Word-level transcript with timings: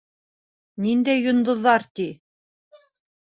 Ниндәй 0.85 1.21
йондоҙҙар, 1.25 1.85
ти. 1.99 2.09